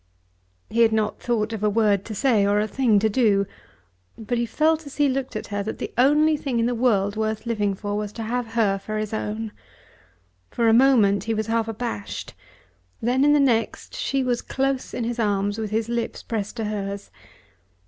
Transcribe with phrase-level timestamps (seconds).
[0.71, 3.45] He had not thought of a word to say, or a thing to do;
[4.17, 7.15] but he felt as he looked at her that the only thing in the world
[7.15, 9.51] worth living for, was to have her for his own.
[10.49, 12.33] For a moment he was half abashed.
[12.99, 16.63] Then in the next she was close in his arms with his lips pressed to
[16.65, 17.11] hers.